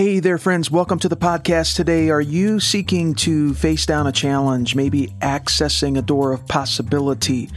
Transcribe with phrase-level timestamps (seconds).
[0.00, 0.70] Hey there, friends.
[0.70, 2.08] Welcome to the podcast today.
[2.08, 7.50] Are you seeking to face down a challenge, maybe accessing a door of possibility?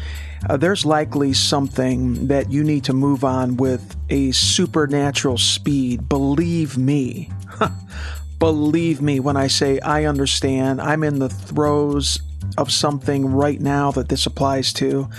[0.50, 6.10] Uh, there's likely something that you need to move on with a supernatural speed.
[6.10, 7.32] Believe me.
[8.40, 10.82] Believe me when I say I understand.
[10.82, 12.22] I'm in the throes
[12.58, 15.10] of something right now that this applies to.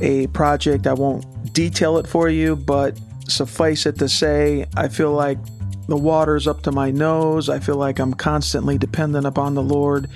[0.00, 5.12] A project, I won't detail it for you, but suffice it to say, I feel
[5.12, 5.38] like
[5.86, 7.48] the water's up to my nose.
[7.48, 10.08] I feel like I'm constantly dependent upon the Lord,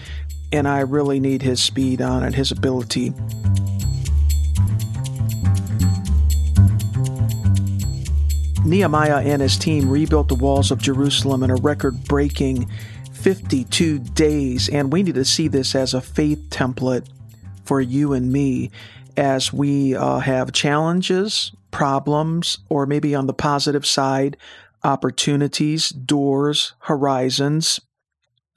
[0.52, 3.12] and I really need His speed on it, His ability.
[8.64, 12.68] Nehemiah and his team rebuilt the walls of Jerusalem in a record breaking
[13.12, 17.08] 52 days, and we need to see this as a faith template
[17.64, 18.70] for you and me
[19.16, 24.36] as we uh, have challenges, problems, or maybe on the positive side,
[24.84, 27.80] opportunities, doors, horizons.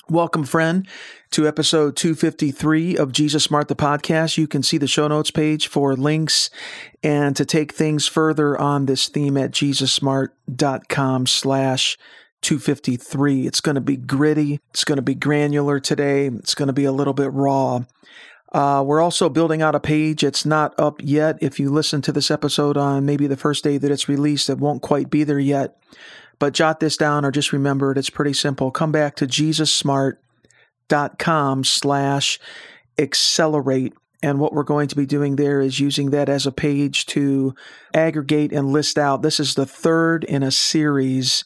[0.09, 0.87] Welcome, friend,
[1.31, 4.37] to episode 253 of Jesus Smart the podcast.
[4.37, 6.49] You can see the show notes page for links
[7.01, 11.97] and to take things further on this theme at jesussmart.com slash
[12.41, 13.47] 253.
[13.47, 14.59] It's going to be gritty.
[14.71, 16.25] It's going to be granular today.
[16.25, 17.81] It's going to be a little bit raw.
[18.51, 20.23] Uh, we're also building out a page.
[20.23, 21.37] It's not up yet.
[21.41, 24.57] If you listen to this episode on maybe the first day that it's released, it
[24.57, 25.77] won't quite be there yet.
[26.37, 27.97] But jot this down or just remember it.
[27.97, 28.71] It's pretty simple.
[28.71, 32.39] Come back to jesussmart.com slash
[32.97, 33.93] accelerate.
[34.23, 37.55] And what we're going to be doing there is using that as a page to
[37.93, 39.21] aggregate and list out.
[39.21, 41.43] This is the third in a series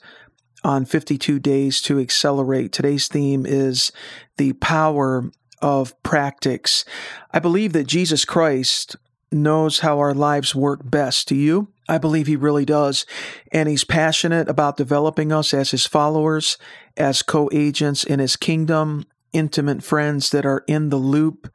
[0.64, 2.72] on 52 days to accelerate.
[2.72, 3.92] Today's theme is
[4.38, 5.30] the power
[5.66, 6.86] of practice.
[7.32, 8.96] I believe that Jesus Christ
[9.32, 11.28] knows how our lives work best.
[11.28, 11.70] Do you?
[11.90, 13.04] I believe he really does.
[13.52, 16.60] And he's passionate about developing us as his followers,
[16.96, 21.52] as co agents in his kingdom, intimate friends that are in the loop,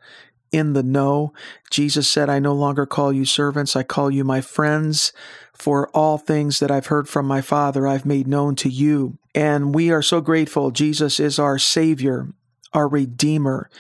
[0.51, 1.33] in the know.
[1.71, 5.13] Jesus said, I no longer call you servants, I call you my friends.
[5.53, 9.19] For all things that I've heard from my Father, I've made known to you.
[9.37, 10.73] And we are so grateful.
[10.73, 12.29] Jesus is our Savior
[12.73, 13.71] our Redeemer.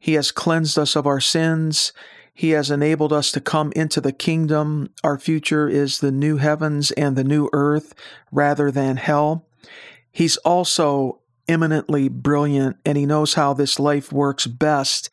[0.00, 1.92] He has cleansed us of our sins.
[2.32, 4.90] He has enabled us to come into the kingdom.
[5.04, 7.94] Our future is the new heavens and the new earth
[8.32, 9.46] rather than hell.
[10.10, 15.10] He's also eminently brilliant and he knows how this life works best.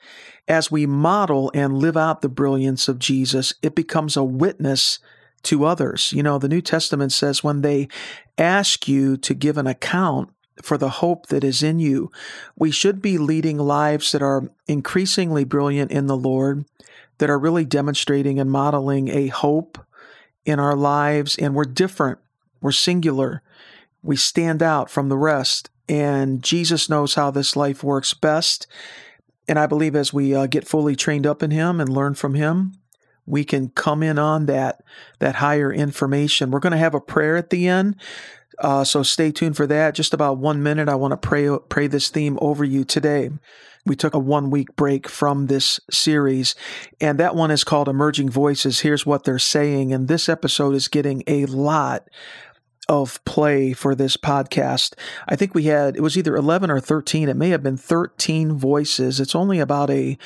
[0.48, 5.00] As we model and live out the brilliance of Jesus, it becomes a witness
[5.44, 6.14] to others.
[6.14, 7.90] You know, the New Testament says when they
[8.38, 10.30] ask you to give an account
[10.64, 12.12] for the hope that is in you.
[12.56, 16.66] We should be leading lives that are increasingly brilliant in the Lord,
[17.18, 19.78] that are really demonstrating and modeling a hope
[20.46, 21.38] in our lives.
[21.38, 22.20] And we're different,
[22.62, 23.42] we're singular,
[24.02, 25.70] we stand out from the rest.
[25.90, 28.68] And Jesus knows how this life works best.
[29.48, 32.34] And I believe as we uh, get fully trained up in Him and learn from
[32.34, 32.74] Him,
[33.26, 34.82] we can come in on that
[35.20, 36.50] that higher information.
[36.50, 37.98] We're going to have a prayer at the end
[38.60, 39.96] uh, so stay tuned for that.
[39.96, 43.30] Just about one minute, I want to pray pray this theme over you today.
[43.86, 46.56] We took a one week break from this series,
[47.00, 48.82] and that one is called Emerging Voices.
[48.82, 52.10] Here's what they're saying, and this episode is getting a lot
[52.90, 54.94] of play for this podcast.
[55.28, 57.30] I think we had it was either 11 or 13.
[57.30, 59.20] It may have been 13 voices.
[59.20, 60.18] It's only about a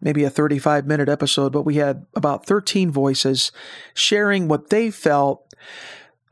[0.00, 3.52] maybe a 35 minute episode, but we had about 13 voices
[3.94, 5.54] sharing what they felt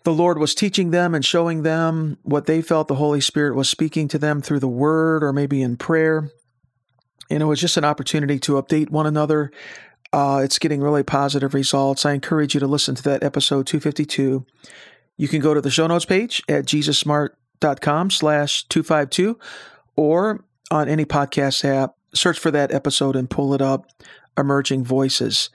[0.05, 3.69] the Lord was teaching them and showing them what they felt the Holy Spirit was
[3.69, 6.31] speaking to them through the Word or maybe in prayer.
[7.31, 9.51] And it was just an opportunity to update one another.
[10.13, 12.05] Uh, it's getting really positive results.
[12.05, 14.45] I encourage you to listen to that episode 252.
[15.17, 19.39] You can go to the show notes page at jesussmart.com slash 252
[19.97, 21.95] or on any podcast app.
[22.15, 23.87] Search for that episode and pull it up,
[24.37, 25.49] Emerging Voices.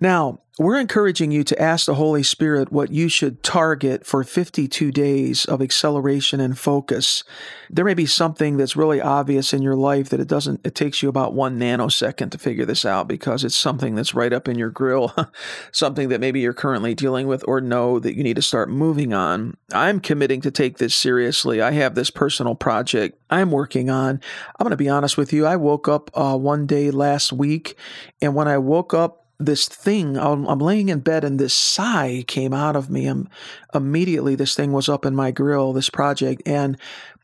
[0.00, 4.90] Now, we're encouraging you to ask the Holy Spirit what you should target for 52
[4.90, 7.24] days of acceleration and focus.
[7.68, 11.02] There may be something that's really obvious in your life that it doesn't, it takes
[11.02, 14.58] you about one nanosecond to figure this out because it's something that's right up in
[14.58, 15.14] your grill,
[15.72, 19.12] something that maybe you're currently dealing with or know that you need to start moving
[19.12, 19.58] on.
[19.74, 21.60] I'm committing to take this seriously.
[21.60, 24.22] I have this personal project I'm working on.
[24.58, 25.44] I'm going to be honest with you.
[25.44, 27.76] I woke up uh, one day last week,
[28.22, 32.24] and when I woke up, this thing, I'm, I'm, laying in bed and this sigh
[32.26, 33.06] came out of me.
[33.06, 33.28] And
[33.74, 36.42] immediately this thing was up in my grill, this project.
[36.46, 36.78] And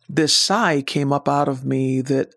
[0.08, 2.34] this sigh came up out of me that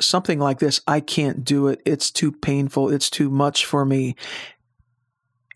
[0.00, 1.82] something like this, I can't do it.
[1.84, 2.90] It's too painful.
[2.90, 4.16] It's too much for me.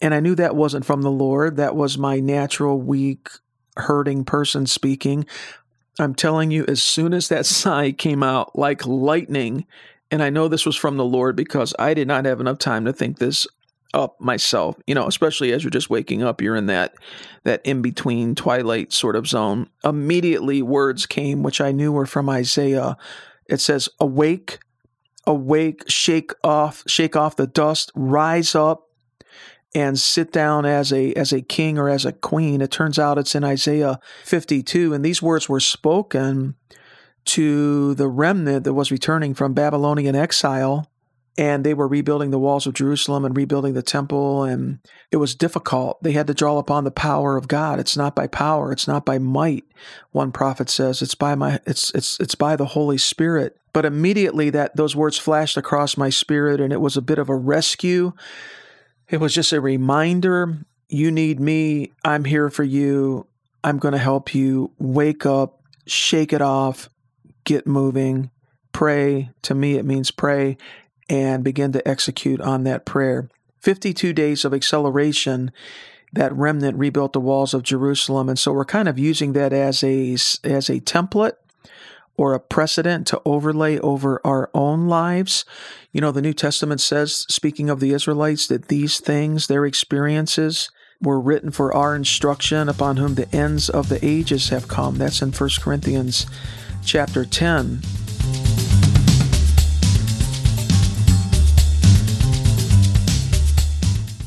[0.01, 1.57] And I knew that wasn't from the Lord.
[1.57, 3.29] That was my natural, weak,
[3.77, 5.27] hurting person speaking.
[5.99, 9.67] I'm telling you, as soon as that sigh came out like lightning,
[10.11, 12.85] and I know this was from the Lord because I did not have enough time
[12.85, 13.47] to think this
[13.95, 16.95] up myself, you know, especially as you're just waking up, you're in that
[17.45, 19.69] that in between twilight sort of zone.
[19.85, 22.97] Immediately words came which I knew were from Isaiah.
[23.49, 24.59] It says, "Awake,
[25.27, 28.83] awake, shake off, shake off the dust, rise up
[29.75, 33.19] and sit down as a as a king or as a queen." It turns out
[33.19, 36.57] it's in Isaiah 52 and these words were spoken
[37.27, 40.89] to the remnant that was returning from Babylonian exile
[41.39, 44.79] and they were rebuilding the walls of Jerusalem and rebuilding the temple and
[45.11, 46.03] it was difficult.
[46.03, 47.79] They had to draw upon the power of God.
[47.79, 48.73] It's not by power.
[48.73, 49.65] It's not by might
[50.13, 51.03] one prophet says.
[51.03, 53.57] It's by my it's it's it's by the holy spirit.
[53.73, 57.29] But immediately that those words flashed across my spirit and it was a bit of
[57.29, 58.13] a rescue.
[59.11, 61.93] It was just a reminder you need me.
[62.05, 63.27] I'm here for you.
[63.63, 64.73] I'm going to help you.
[64.79, 65.61] Wake up.
[65.87, 66.89] Shake it off
[67.47, 68.31] get moving
[68.73, 70.59] pray to me it means pray
[71.09, 73.31] and begin to execute on that prayer.
[73.61, 75.51] 52 days of acceleration
[76.13, 79.83] that remnant rebuilt the walls of Jerusalem and so we're kind of using that as
[79.83, 80.13] a
[80.45, 81.37] as a template
[82.19, 85.45] or a precedent to overlay over our own lives.
[85.93, 90.71] You know, the New Testament says speaking of the Israelites that these things, their experiences
[91.01, 94.97] were written for our instruction upon whom the ends of the ages have come.
[94.97, 96.27] That's in 1 Corinthians
[96.87, 97.83] chapter 10.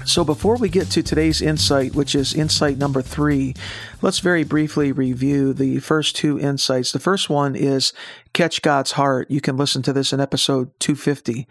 [0.06, 3.54] So, before we get to today's insight, which is insight number three,
[4.02, 6.92] let's very briefly review the first two insights.
[6.92, 7.94] The first one is
[8.34, 9.30] catch God's heart.
[9.30, 11.48] You can listen to this in episode 250.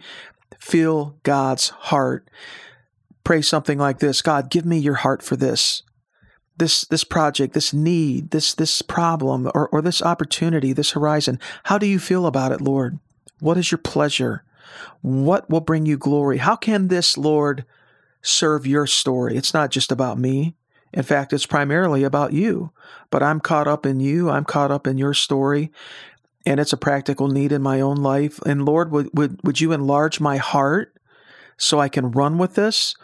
[0.59, 2.29] Feel God's heart.
[3.23, 5.83] Pray something like this God, give me your heart for this.
[6.59, 11.39] This, this project, this need, this, this problem, or, or this opportunity, this horizon.
[11.63, 12.99] How do you feel about it, Lord?
[13.39, 14.43] What is your pleasure?
[15.01, 16.37] What will bring you glory?
[16.37, 17.65] How can this, Lord,
[18.21, 19.35] serve your story.
[19.35, 20.55] It's not just about me.
[20.91, 22.71] In fact, it's primarily about you.
[23.09, 24.29] But I'm caught up in you.
[24.29, 25.71] I'm caught up in your story.
[26.45, 28.39] And it's a practical need in my own life.
[28.45, 30.95] And Lord, would, would, would you enlarge my heart
[31.57, 32.95] so I can run with this?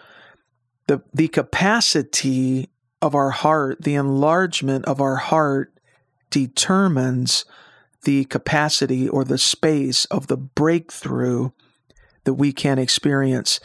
[0.87, 2.69] The, the capacity
[3.01, 5.74] of our heart, the enlargement of our heart
[6.30, 7.45] determines
[8.03, 11.51] the capacity or the space of the breakthrough
[12.24, 13.59] that we can experience.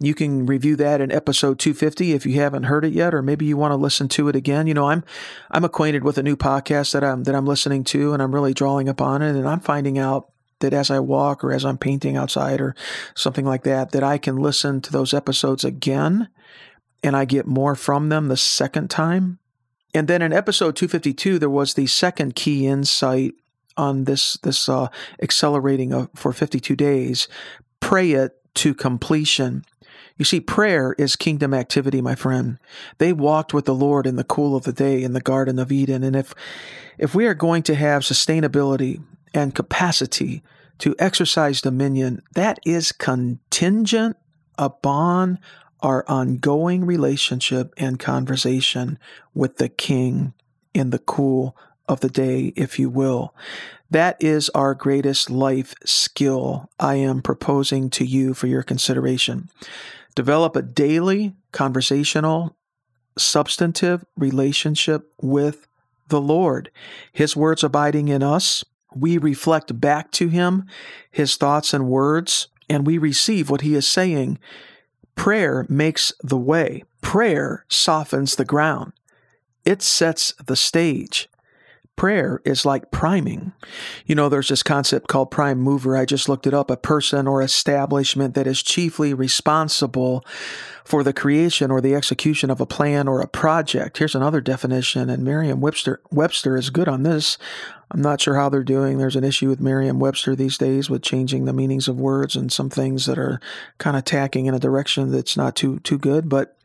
[0.00, 3.46] You can review that in episode 250 if you haven't heard it yet, or maybe
[3.46, 4.66] you want to listen to it again.
[4.66, 5.04] You know, I'm
[5.50, 8.54] I'm acquainted with a new podcast that I'm that I'm listening to, and I'm really
[8.54, 12.16] drawing upon it, and I'm finding out that as I walk or as I'm painting
[12.16, 12.74] outside or
[13.14, 16.28] something like that, that I can listen to those episodes again,
[17.02, 19.38] and I get more from them the second time.
[19.94, 23.34] And then in episode 252, there was the second key insight
[23.76, 24.88] on this this uh,
[25.22, 27.28] accelerating of, for 52 days.
[27.80, 29.64] Pray it to completion.
[30.16, 32.58] You see, prayer is kingdom activity, my friend.
[32.98, 35.70] They walked with the Lord in the cool of the day in the Garden of
[35.70, 36.02] Eden.
[36.02, 36.34] And if,
[36.98, 39.00] if we are going to have sustainability
[39.32, 40.42] and capacity
[40.78, 44.16] to exercise dominion, that is contingent
[44.58, 45.38] upon
[45.80, 48.98] our ongoing relationship and conversation
[49.34, 50.34] with the King
[50.74, 51.56] in the cool
[51.88, 53.34] of the day, if you will.
[53.90, 59.48] That is our greatest life skill I am proposing to you for your consideration.
[60.14, 62.56] Develop a daily conversational,
[63.16, 65.66] substantive relationship with
[66.08, 66.70] the Lord.
[67.12, 68.64] His words abiding in us,
[68.94, 70.66] we reflect back to Him
[71.10, 74.38] His thoughts and words, and we receive what He is saying.
[75.18, 78.92] Prayer makes the way, prayer softens the ground,
[79.64, 81.28] it sets the stage
[81.98, 83.52] prayer is like priming.
[84.06, 85.96] You know, there's this concept called prime mover.
[85.96, 90.24] I just looked it up a person or establishment that is chiefly responsible
[90.84, 93.98] for the creation or the execution of a plan or a project.
[93.98, 97.36] Here's another definition, and Merriam Webster Webster is good on this.
[97.90, 98.98] I'm not sure how they're doing.
[98.98, 102.52] There's an issue with Merriam Webster these days with changing the meanings of words and
[102.52, 103.40] some things that are
[103.78, 106.28] kind of tacking in a direction that's not too too good.
[106.28, 106.56] But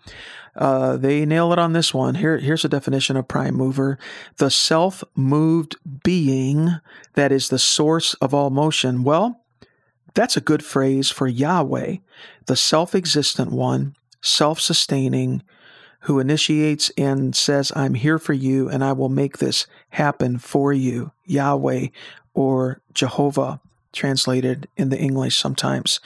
[0.56, 2.16] uh, they nail it on this one.
[2.16, 3.98] Here, here's a definition of prime mover
[4.38, 6.80] the self moved being
[7.14, 9.04] that is the source of all motion.
[9.04, 9.42] Well,
[10.14, 11.98] that's a good phrase for Yahweh,
[12.46, 15.42] the self existent one, self sustaining,
[16.02, 20.74] who initiates and says, I'm here for you and I will make this happen for
[20.74, 21.12] you.
[21.26, 21.88] Yahweh
[22.34, 23.62] or Jehovah,
[23.94, 26.00] translated in the English sometimes.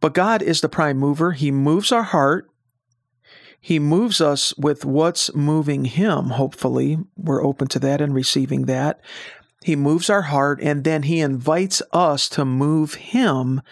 [0.00, 1.32] But God is the prime mover.
[1.32, 2.48] He moves our heart
[3.60, 6.98] he moves us with what's moving him, hopefully.
[7.16, 9.00] We're open to that and receiving that.
[9.66, 13.62] He moves our heart, and then He invites us to move Him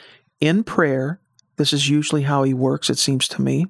[0.41, 1.21] in prayer.
[1.57, 3.67] This is usually how He works, it seems to me.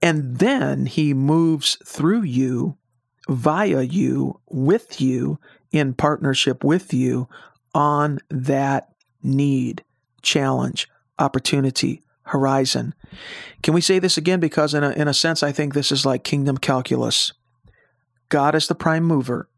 [0.00, 2.78] And then He moves through you,
[3.28, 5.38] via you, with you,
[5.70, 7.28] in partnership with you
[7.74, 8.88] on that
[9.22, 9.84] need,
[10.22, 12.94] challenge, opportunity, horizon.
[13.62, 14.40] Can we say this again?
[14.40, 17.32] Because, in a, in a sense, I think this is like kingdom calculus.
[18.28, 19.48] God is the prime mover.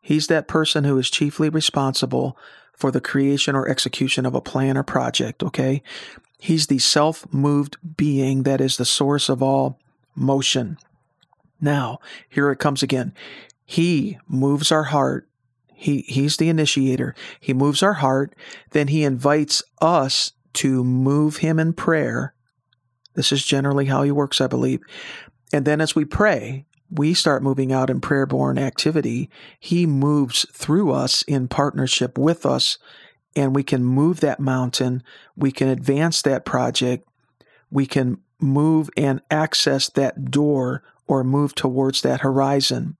[0.00, 2.36] He's that person who is chiefly responsible
[2.74, 5.82] for the creation or execution of a plan or project, okay?
[6.38, 9.78] He's the self moved being that is the source of all
[10.14, 10.78] motion.
[11.60, 13.14] Now, here it comes again.
[13.64, 15.28] He moves our heart.
[15.72, 17.14] He, he's the initiator.
[17.40, 18.34] He moves our heart.
[18.70, 22.34] Then he invites us to move him in prayer.
[23.14, 24.80] This is generally how he works, I believe.
[25.52, 30.46] And then as we pray, we start moving out in prayer born activity, He moves
[30.52, 32.78] through us in partnership with us,
[33.34, 35.02] and we can move that mountain.
[35.36, 37.08] We can advance that project.
[37.70, 42.96] We can move and access that door or move towards that horizon.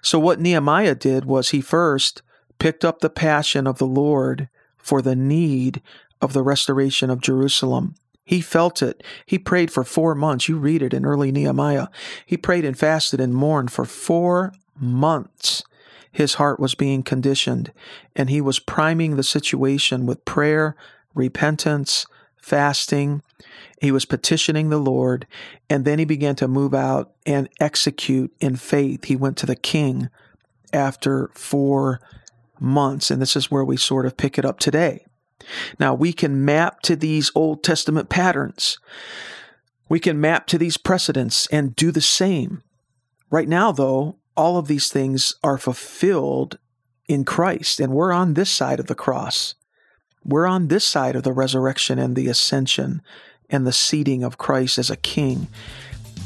[0.00, 2.22] So, what Nehemiah did was he first
[2.58, 5.82] picked up the passion of the Lord for the need
[6.24, 7.94] of the restoration of Jerusalem.
[8.24, 9.02] He felt it.
[9.26, 10.48] He prayed for four months.
[10.48, 11.88] You read it in early Nehemiah.
[12.24, 15.62] He prayed and fasted and mourned for four months.
[16.10, 17.72] His heart was being conditioned,
[18.16, 20.74] and he was priming the situation with prayer,
[21.14, 23.20] repentance, fasting.
[23.80, 25.26] He was petitioning the Lord,
[25.68, 29.04] and then he began to move out and execute in faith.
[29.04, 30.08] He went to the king
[30.72, 32.00] after four
[32.58, 35.04] months, and this is where we sort of pick it up today.
[35.78, 38.78] Now, we can map to these Old Testament patterns.
[39.88, 42.62] We can map to these precedents and do the same.
[43.30, 46.58] Right now, though, all of these things are fulfilled
[47.06, 49.54] in Christ, and we're on this side of the cross.
[50.24, 53.02] We're on this side of the resurrection and the ascension
[53.50, 55.48] and the seating of Christ as a king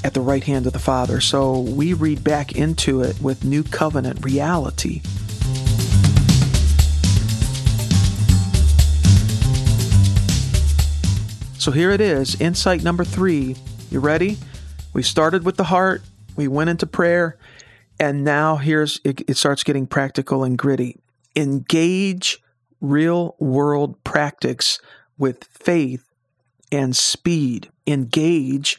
[0.05, 1.21] at the right hand of the Father.
[1.21, 5.03] So we read back into it with new covenant reality.
[11.59, 13.57] So here it is, insight number three.
[13.91, 14.39] You ready?
[14.93, 16.03] We started with the heart,
[16.37, 17.37] we went into prayer,
[17.99, 21.01] and now here's it, it starts getting practical and gritty.
[21.35, 22.41] Engage
[22.81, 24.79] real world practice
[25.19, 26.09] with faith
[26.71, 27.71] and speed.
[27.89, 28.79] Engage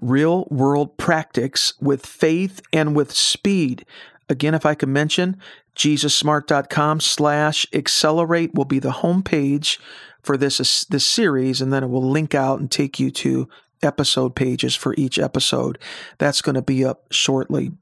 [0.00, 3.84] real world practice with faith and with speed.
[4.28, 5.36] Again, if I could mention,
[5.74, 9.78] jesussmart.com slash accelerate will be the homepage
[10.22, 13.48] for this uh, this series, and then it will link out and take you to
[13.82, 15.78] episode pages for each episode.
[16.18, 17.72] That's going to be up shortly.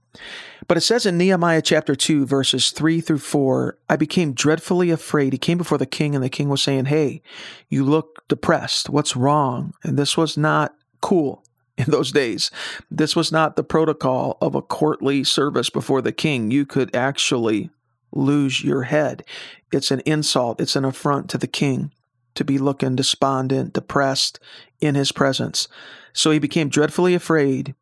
[0.66, 5.32] But it says in Nehemiah chapter 2, verses 3 through 4, I became dreadfully afraid.
[5.32, 7.22] He came before the king, and the king was saying, Hey,
[7.68, 8.90] you look depressed.
[8.90, 9.72] What's wrong?
[9.82, 11.44] And this was not cool
[11.78, 12.50] in those days.
[12.90, 16.50] This was not the protocol of a courtly service before the king.
[16.50, 17.70] You could actually
[18.12, 19.24] lose your head.
[19.70, 21.92] It's an insult, it's an affront to the king
[22.38, 24.38] to be looking despondent, depressed
[24.80, 25.66] in his presence.
[26.12, 27.74] So he became dreadfully afraid,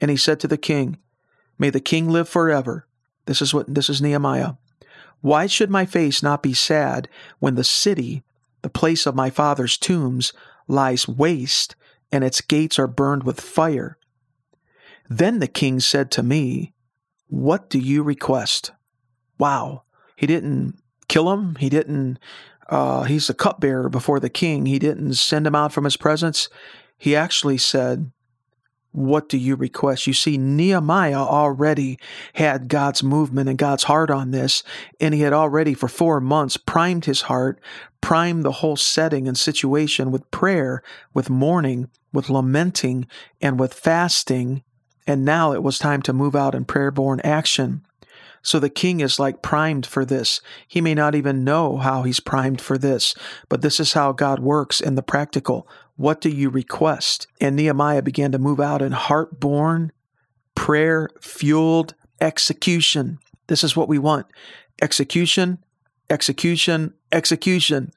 [0.00, 0.98] and he said to the king,
[1.58, 2.88] May the king live forever.
[3.26, 4.54] This is what this is Nehemiah.
[5.20, 7.08] Why should my face not be sad
[7.38, 8.24] when the city,
[8.62, 10.32] the place of my father's tombs,
[10.66, 11.76] lies waste
[12.10, 13.96] and its gates are burned with fire?
[15.08, 16.74] Then the king said to me,
[17.28, 18.72] What do you request?
[19.38, 19.82] Wow.
[20.16, 21.54] He didn't kill him.
[21.56, 22.18] He didn't
[22.68, 24.66] uh, he's the cupbearer before the king.
[24.66, 26.48] He didn't send him out from his presence.
[26.96, 28.10] He actually said,
[28.92, 30.06] What do you request?
[30.06, 31.98] You see, Nehemiah already
[32.34, 34.62] had God's movement and God's heart on this,
[35.00, 37.60] and he had already, for four months, primed his heart,
[38.00, 43.06] primed the whole setting and situation with prayer, with mourning, with lamenting,
[43.40, 44.62] and with fasting.
[45.06, 47.84] And now it was time to move out in prayer born action.
[48.44, 50.42] So the king is like primed for this.
[50.68, 53.14] He may not even know how he's primed for this,
[53.48, 55.66] but this is how God works in the practical.
[55.96, 57.26] What do you request?
[57.40, 59.92] And Nehemiah began to move out in heart born,
[60.54, 63.18] prayer fueled execution.
[63.46, 64.26] This is what we want
[64.82, 65.58] execution,
[66.10, 67.92] execution, execution.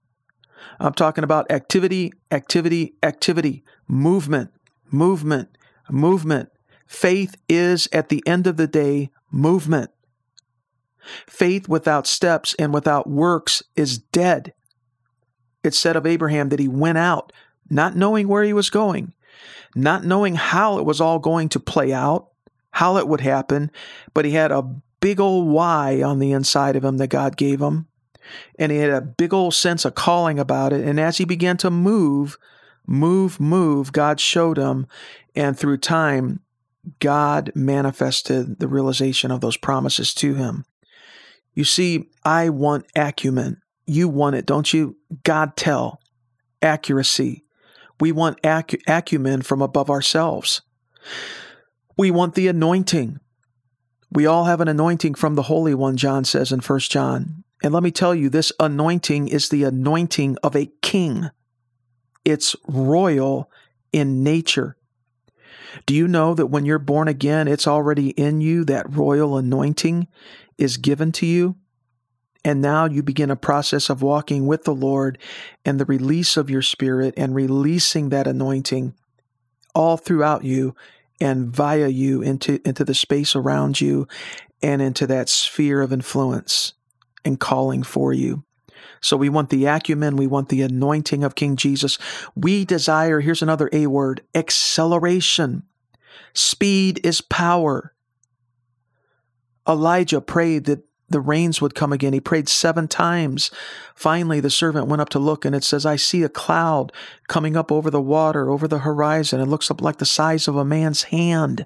[0.80, 4.52] I'm talking about activity, activity, activity, movement,
[4.92, 5.58] movement,
[5.90, 6.50] movement.
[6.86, 9.92] Faith is, at the end of the day, movement.
[11.28, 14.54] Faith without steps and without works is dead.
[15.64, 17.32] It said of Abraham that he went out
[17.70, 19.14] not knowing where he was going,
[19.76, 22.30] not knowing how it was all going to play out,
[22.72, 23.72] how it would happen,
[24.14, 24.64] but he had a
[25.00, 27.88] big old why on the inside of him that God gave him.
[28.60, 30.86] And he had a big old sense of calling about it.
[30.86, 32.38] And as he began to move,
[32.86, 34.88] move, move, God showed him.
[35.36, 36.42] And through time,
[37.00, 40.66] God manifested the realization of those promises to him.
[41.58, 43.64] You see, I want acumen.
[43.88, 44.96] You want it, don't you?
[45.24, 46.00] God tell,
[46.62, 47.46] accuracy.
[48.00, 50.62] We want acu- acumen from above ourselves.
[51.98, 53.20] We want the anointing.
[54.12, 57.44] We all have an anointing from the Holy One, John says in 1 John.
[57.64, 61.32] And let me tell you, this anointing is the anointing of a king.
[62.24, 63.50] It's royal
[63.92, 64.78] in nature.
[65.88, 68.64] Do you know that when you're born again, it's already in you?
[68.64, 70.08] That royal anointing
[70.58, 71.56] is given to you.
[72.44, 75.18] And now you begin a process of walking with the Lord
[75.66, 78.94] and the release of your spirit and releasing that anointing
[79.76, 80.76] all throughout you
[81.20, 84.08] and via you into, into the space around you
[84.62, 86.74] and into that sphere of influence
[87.26, 88.44] and calling for you.
[89.02, 91.98] So we want the acumen, we want the anointing of King Jesus.
[92.36, 95.64] We desire, here's another A word, acceleration.
[96.34, 97.94] Speed is power.
[99.68, 102.14] Elijah prayed that the rains would come again.
[102.14, 103.50] He prayed seven times.
[103.96, 106.92] Finally, the servant went up to look, and it says, I see a cloud
[107.28, 109.40] coming up over the water, over the horizon.
[109.40, 111.66] It looks up like the size of a man's hand.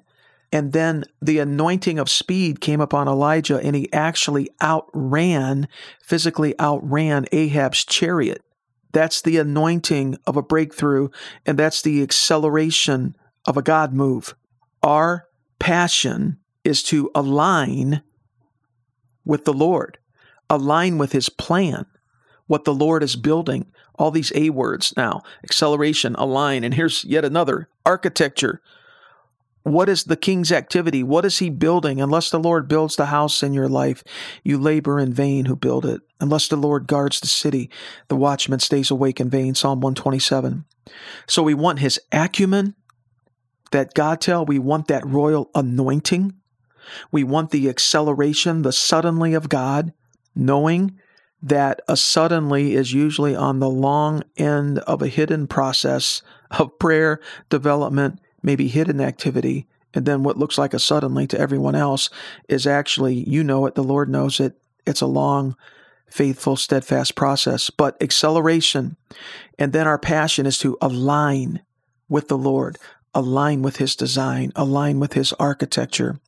[0.52, 5.66] And then the anointing of speed came upon Elijah, and he actually outran,
[6.00, 8.42] physically outran Ahab's chariot.
[8.92, 11.08] That's the anointing of a breakthrough,
[11.46, 13.16] and that's the acceleration
[13.46, 14.34] of a God move.
[14.82, 15.26] Our
[15.58, 18.02] passion is to align
[19.24, 19.98] with the Lord,
[20.50, 21.86] align with His plan,
[22.46, 23.72] what the Lord is building.
[23.98, 26.64] All these A words now acceleration, align.
[26.64, 28.60] And here's yet another architecture.
[29.64, 31.04] What is the king's activity?
[31.04, 32.00] What is he building?
[32.00, 34.02] Unless the Lord builds the house in your life,
[34.42, 36.00] you labor in vain who build it.
[36.20, 37.70] Unless the Lord guards the city,
[38.08, 39.54] the watchman stays awake in vain.
[39.54, 40.64] Psalm 127.
[41.28, 42.74] So we want his acumen,
[43.70, 46.34] that God tell, we want that royal anointing.
[47.10, 49.92] We want the acceleration, the suddenly of God,
[50.34, 50.98] knowing
[51.42, 57.20] that a suddenly is usually on the long end of a hidden process of prayer,
[57.50, 59.66] development, maybe hidden activity.
[59.94, 62.10] And then what looks like a suddenly to everyone else
[62.48, 64.54] is actually, you know it, the Lord knows it.
[64.86, 65.56] It's a long,
[66.08, 68.96] faithful, steadfast process, but acceleration.
[69.58, 71.60] And then our passion is to align
[72.08, 72.78] with the Lord,
[73.14, 76.20] align with His design, align with His architecture.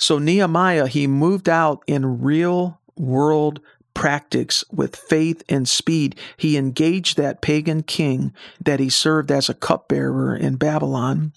[0.00, 3.60] So Nehemiah, he moved out in real world
[3.92, 6.18] practice with faith and speed.
[6.38, 8.32] He engaged that pagan king
[8.64, 11.34] that he served as a cupbearer in Babylon.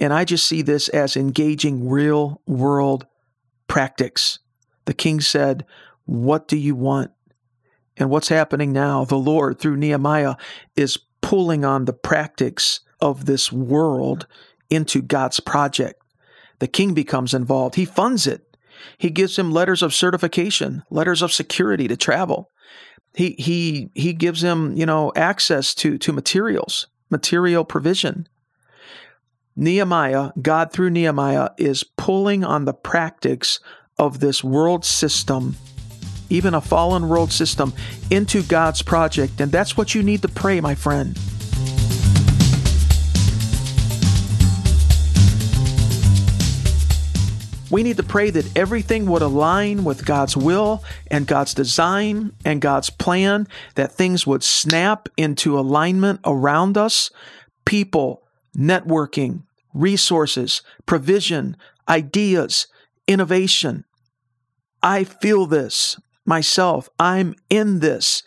[0.00, 3.06] And I just see this as engaging real world
[3.68, 4.38] practice.
[4.86, 5.66] The king said,
[6.06, 7.10] What do you want?
[7.98, 9.04] And what's happening now?
[9.04, 10.36] The Lord, through Nehemiah,
[10.74, 14.26] is pulling on the practice of this world
[14.70, 16.01] into God's project.
[16.62, 17.74] The king becomes involved.
[17.74, 18.56] He funds it.
[18.96, 22.52] He gives him letters of certification, letters of security to travel.
[23.14, 28.28] He he he gives him, you know, access to to materials, material provision.
[29.56, 33.58] Nehemiah, God through Nehemiah is pulling on the practice
[33.98, 35.56] of this world system,
[36.30, 37.72] even a fallen world system,
[38.08, 39.40] into God's project.
[39.40, 41.18] And that's what you need to pray, my friend.
[47.72, 52.60] We need to pray that everything would align with God's will and God's design and
[52.60, 57.10] God's plan, that things would snap into alignment around us.
[57.64, 61.56] People, networking, resources, provision,
[61.88, 62.66] ideas,
[63.08, 63.86] innovation.
[64.82, 66.90] I feel this myself.
[66.98, 68.22] I'm in this.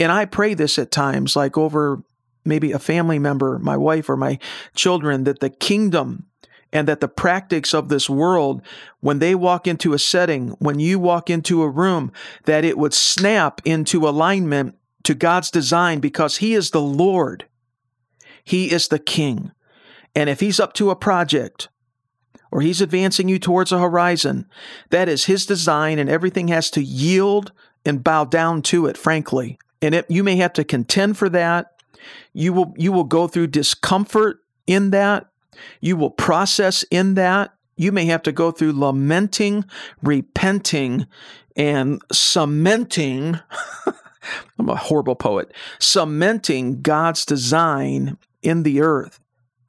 [0.00, 2.02] And I pray this at times, like over
[2.44, 4.40] maybe a family member, my wife or my
[4.74, 6.26] children, that the kingdom
[6.72, 8.62] and that the practice of this world,
[9.00, 12.12] when they walk into a setting, when you walk into a room,
[12.44, 17.46] that it would snap into alignment to God's design because He is the Lord.
[18.44, 19.52] He is the King.
[20.14, 21.68] And if He's up to a project,
[22.52, 24.46] or He's advancing you towards a horizon,
[24.90, 27.52] that is His design, and everything has to yield
[27.84, 29.58] and bow down to it, frankly.
[29.82, 31.82] And it, you may have to contend for that.
[32.32, 35.29] You will, you will go through discomfort in that
[35.80, 37.54] you will process in that.
[37.76, 39.64] You may have to go through lamenting,
[40.02, 41.06] repenting,
[41.56, 43.40] and cementing.
[44.58, 45.52] I'm a horrible poet.
[45.78, 49.18] Cementing God's design in the earth.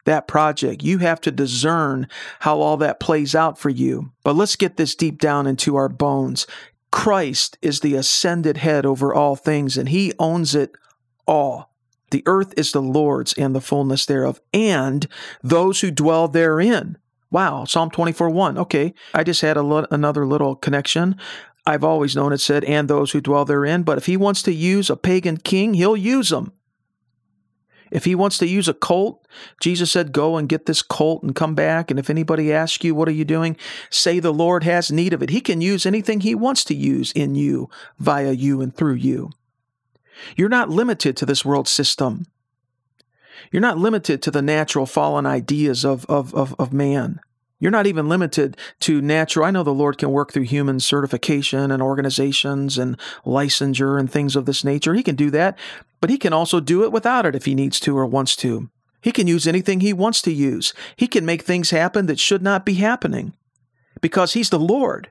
[0.05, 0.83] that project.
[0.83, 2.07] You have to discern
[2.39, 4.11] how all that plays out for you.
[4.23, 6.47] But let's get this deep down into our bones.
[6.91, 10.71] Christ is the ascended head over all things, and he owns it
[11.27, 11.70] all.
[12.11, 15.07] The earth is the Lord's and the fullness thereof, and
[15.41, 16.97] those who dwell therein.
[17.31, 18.57] Wow, Psalm 24 1.
[18.57, 21.15] Okay, I just had a another little connection.
[21.65, 24.53] I've always known it said, and those who dwell therein, but if he wants to
[24.53, 26.53] use a pagan king, he'll use them.
[27.91, 29.27] If he wants to use a colt,
[29.61, 31.91] Jesus said, Go and get this colt and come back.
[31.91, 33.57] And if anybody asks you, What are you doing?
[33.89, 35.29] say the Lord has need of it.
[35.29, 37.69] He can use anything he wants to use in you,
[37.99, 39.31] via you, and through you.
[40.35, 42.25] You're not limited to this world system.
[43.51, 47.19] You're not limited to the natural fallen ideas of, of, of, of man.
[47.59, 49.45] You're not even limited to natural.
[49.45, 54.35] I know the Lord can work through human certification and organizations and licensure and things
[54.35, 54.95] of this nature.
[54.95, 55.57] He can do that,
[56.01, 58.69] but He can also do it without it if He needs to or wants to.
[59.01, 60.73] He can use anything He wants to use.
[60.95, 63.33] He can make things happen that should not be happening
[64.01, 65.09] because He's the Lord.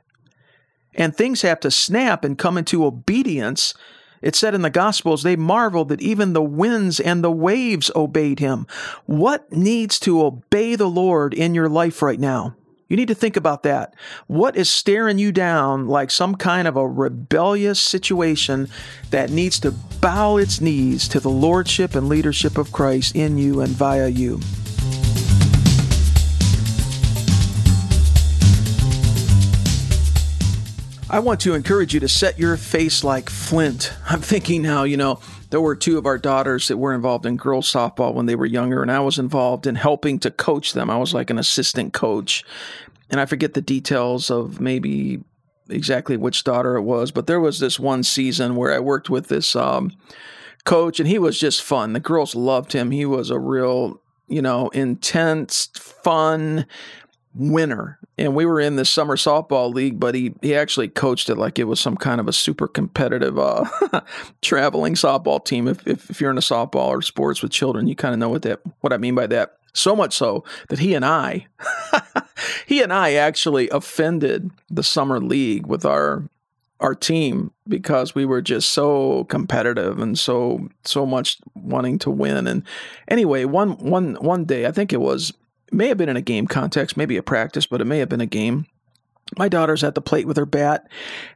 [0.96, 3.74] And things have to snap and come into obedience
[4.22, 8.38] it said in the Gospels, they marveled that even the winds and the waves obeyed
[8.38, 8.66] him.
[9.06, 12.54] What needs to obey the Lord in your life right now?
[12.88, 13.94] You need to think about that.
[14.26, 18.68] What is staring you down like some kind of a rebellious situation
[19.10, 23.60] that needs to bow its knees to the lordship and leadership of Christ in you
[23.60, 24.40] and via you?
[31.10, 33.92] I want to encourage you to set your face like flint.
[34.08, 35.18] I'm thinking now, you know,
[35.50, 38.46] there were two of our daughters that were involved in girls softball when they were
[38.46, 40.88] younger, and I was involved in helping to coach them.
[40.88, 42.44] I was like an assistant coach.
[43.10, 45.24] And I forget the details of maybe
[45.68, 49.26] exactly which daughter it was, but there was this one season where I worked with
[49.26, 49.90] this um,
[50.64, 51.92] coach, and he was just fun.
[51.92, 52.92] The girls loved him.
[52.92, 56.66] He was a real, you know, intense, fun
[57.34, 57.98] winner.
[58.18, 61.58] And we were in the summer softball league, but he, he actually coached it like
[61.58, 63.64] it was some kind of a super competitive uh,
[64.42, 65.68] traveling softball team.
[65.68, 68.28] If, if, if you're in a softball or sports with children, you kind of know
[68.28, 69.56] what that what I mean by that.
[69.72, 71.46] So much so that he and I,
[72.66, 76.24] he and I actually offended the summer league with our
[76.80, 82.46] our team because we were just so competitive and so so much wanting to win.
[82.46, 82.64] And
[83.06, 85.32] anyway, one one one day, I think it was
[85.72, 88.20] may have been in a game context, maybe a practice, but it may have been
[88.20, 88.66] a game.
[89.38, 90.88] My daughter's at the plate with her bat,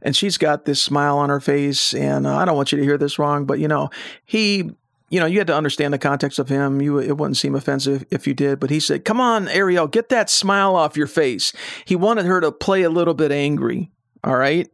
[0.03, 1.95] and she's got this smile on her face.
[1.95, 3.91] And uh, I don't want you to hear this wrong, but you know,
[4.25, 4.71] he,
[5.11, 6.81] you know, you had to understand the context of him.
[6.81, 10.09] You, it wouldn't seem offensive if you did, but he said, "Come on, Ariel, get
[10.09, 11.53] that smile off your face."
[11.85, 13.93] He wanted her to play a little bit angry.
[14.25, 14.69] All right,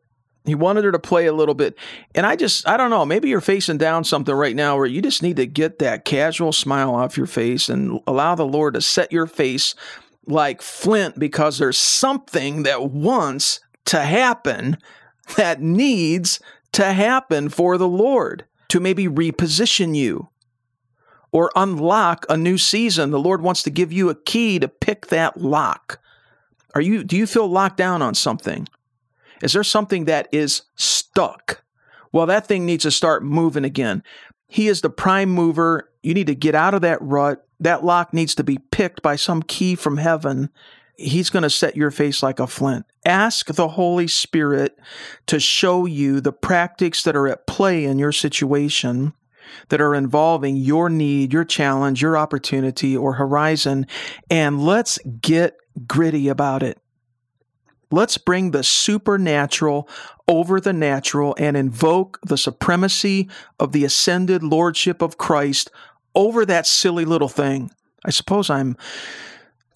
[0.50, 1.76] he wanted her to play a little bit.
[2.14, 5.00] And I just, I don't know, maybe you're facing down something right now where you
[5.00, 8.82] just need to get that casual smile off your face and allow the Lord to
[8.82, 9.74] set your face
[10.26, 14.76] like flint because there's something that wants to happen
[15.36, 16.40] that needs
[16.72, 20.28] to happen for the Lord to maybe reposition you
[21.32, 23.10] or unlock a new season.
[23.10, 26.00] The Lord wants to give you a key to pick that lock.
[26.74, 28.68] Are you do you feel locked down on something?
[29.42, 31.62] Is there something that is stuck?
[32.12, 34.02] Well, that thing needs to start moving again.
[34.48, 35.90] He is the prime mover.
[36.02, 37.46] You need to get out of that rut.
[37.60, 40.50] That lock needs to be picked by some key from heaven.
[40.96, 42.84] He's going to set your face like a flint.
[43.04, 44.78] Ask the Holy Spirit
[45.26, 49.14] to show you the practices that are at play in your situation
[49.68, 53.86] that are involving your need, your challenge, your opportunity, or horizon,
[54.30, 56.78] and let's get gritty about it.
[57.90, 59.88] Let's bring the supernatural
[60.28, 65.70] over the natural and invoke the supremacy of the ascended lordship of Christ
[66.14, 67.70] over that silly little thing.
[68.04, 68.76] I suppose I'm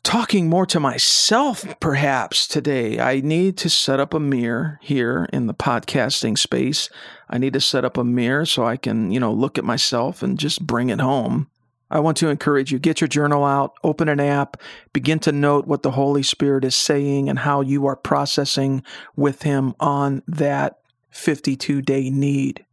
[0.05, 3.01] talking more to myself perhaps today.
[3.01, 6.89] I need to set up a mirror here in the podcasting space.
[7.29, 10.23] I need to set up a mirror so I can, you know, look at myself
[10.23, 11.49] and just bring it home.
[11.91, 14.57] I want to encourage you get your journal out, open an app,
[14.93, 18.83] begin to note what the Holy Spirit is saying and how you are processing
[19.17, 22.65] with Him on that 52 day need.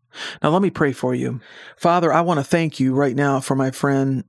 [0.41, 1.39] Now, let me pray for you.
[1.77, 4.23] Father, I want to thank you right now for my friend,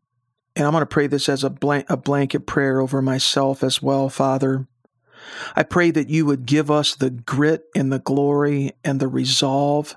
[0.54, 3.82] and I'm going to pray this as a, blank, a blanket prayer over myself as
[3.82, 4.66] well, Father.
[5.56, 9.96] I pray that you would give us the grit and the glory and the resolve.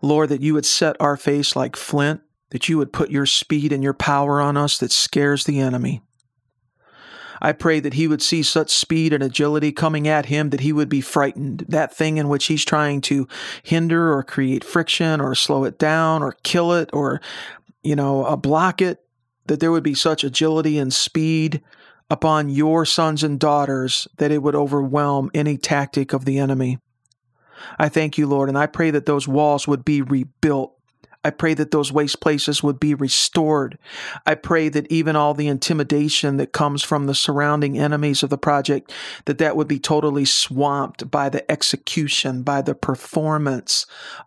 [0.00, 2.20] Lord, that you would set our face like flint
[2.50, 6.02] that you would put your speed and your power on us that scares the enemy.
[7.42, 10.72] I pray that he would see such speed and agility coming at him that he
[10.72, 11.64] would be frightened.
[11.68, 13.26] That thing in which he's trying to
[13.62, 17.20] hinder or create friction or slow it down or kill it or,
[17.82, 19.02] you know, uh, block it,
[19.46, 21.62] that there would be such agility and speed
[22.10, 26.78] upon your sons and daughters that it would overwhelm any tactic of the enemy.
[27.78, 30.74] I thank you, Lord, and I pray that those walls would be rebuilt
[31.22, 33.78] I pray that those waste places would be restored.
[34.24, 38.38] I pray that even all the intimidation that comes from the surrounding enemies of the
[38.38, 38.90] project,
[39.26, 43.84] that that would be totally swamped by the execution, by the performance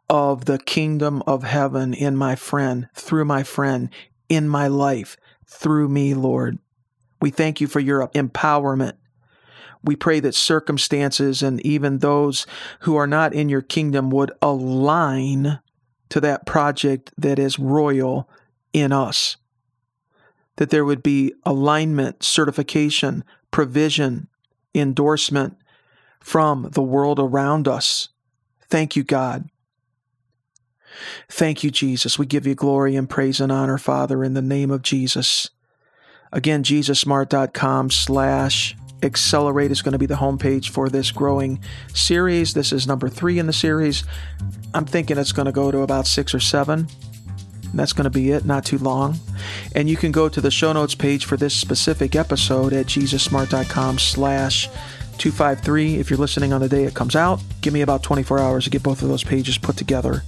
[0.08, 3.90] of the kingdom of heaven in my friend, through my friend,
[4.30, 6.60] in my life, through me, Lord.
[7.20, 8.94] We thank you for your empowerment.
[9.84, 12.46] We pray that circumstances and even those
[12.82, 15.60] who are not in your kingdom would align
[16.13, 18.30] to that project that is royal
[18.71, 19.36] in us.
[20.58, 24.28] That there would be alignment, certification, provision,
[24.76, 25.58] endorsement
[26.19, 28.10] from the world around us.
[28.69, 29.49] Thank you, God.
[31.32, 32.19] Thank you, Jesus.
[32.19, 35.49] We give you glory and praise and honor, Father, in the name of Jesus.
[36.32, 41.60] Again, jesussmart.com slash accelerate is going to be the homepage for this growing
[41.94, 42.54] series.
[42.54, 44.04] This is number three in the series.
[44.74, 46.88] I'm thinking it's going to go to about six or seven.
[47.74, 49.20] That's going to be it, not too long.
[49.76, 54.00] And you can go to the show notes page for this specific episode at jesussmart.com
[54.00, 54.68] slash
[55.18, 57.42] 253 if you're listening on the day it comes out.
[57.62, 60.24] Give me about 24 hours to get both of those pages put together.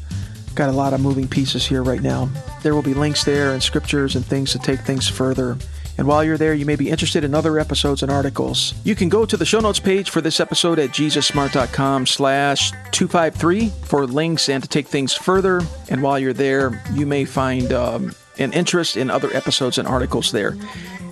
[0.56, 2.30] Got a lot of moving pieces here right now.
[2.64, 5.58] There will be links there and scriptures and things to take things further.
[5.98, 8.74] And while you're there, you may be interested in other episodes and articles.
[8.84, 13.70] You can go to the show notes page for this episode at jesussmart.com slash 253
[13.84, 15.62] for links and to take things further.
[15.90, 20.32] And while you're there, you may find um, an interest in other episodes and articles
[20.32, 20.58] there.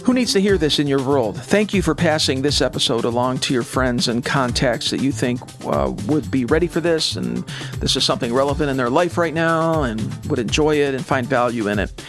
[0.03, 1.41] Who needs to hear this in your world?
[1.41, 5.39] Thank you for passing this episode along to your friends and contacts that you think
[5.65, 7.37] uh, would be ready for this and
[7.79, 11.25] this is something relevant in their life right now and would enjoy it and find
[11.25, 12.03] value in it.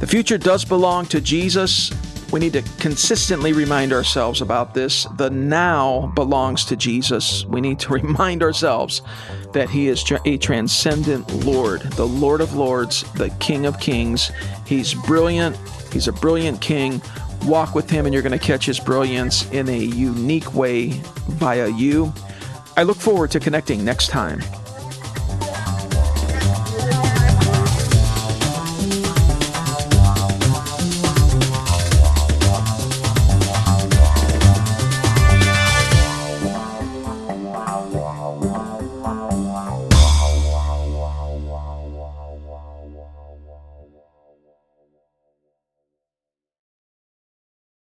[0.00, 1.92] The future does belong to Jesus.
[2.32, 5.06] We need to consistently remind ourselves about this.
[5.16, 7.44] The now belongs to Jesus.
[7.46, 9.02] We need to remind ourselves
[9.52, 14.32] that He is a transcendent Lord, the Lord of Lords, the King of Kings.
[14.66, 15.56] He's brilliant.
[15.92, 17.00] He's a brilliant King.
[17.44, 21.68] Walk with Him, and you're going to catch His brilliance in a unique way via
[21.68, 22.12] you.
[22.76, 24.40] I look forward to connecting next time